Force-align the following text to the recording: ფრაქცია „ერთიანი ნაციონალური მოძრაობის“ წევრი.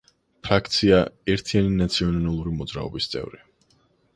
ფრაქცია 0.45 1.01
„ერთიანი 1.33 1.75
ნაციონალური 1.81 2.55
მოძრაობის“ 2.63 3.11
წევრი. 3.13 3.45